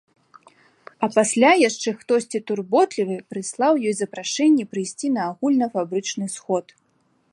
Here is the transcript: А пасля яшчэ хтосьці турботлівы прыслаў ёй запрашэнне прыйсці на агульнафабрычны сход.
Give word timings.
А 1.07 1.09
пасля 1.17 1.51
яшчэ 1.69 1.89
хтосьці 1.99 2.39
турботлівы 2.47 3.17
прыслаў 3.35 3.73
ёй 3.91 3.95
запрашэнне 4.01 4.65
прыйсці 4.73 5.07
на 5.19 5.29
агульнафабрычны 5.33 6.25
сход. 6.39 6.65